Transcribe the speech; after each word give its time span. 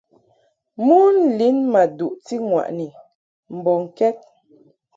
Mon 0.85 1.15
lin 1.37 1.57
ma 1.71 1.81
duʼti 1.97 2.35
ŋwaʼni 2.49 2.85
mbɔŋkɛd. 3.55 4.15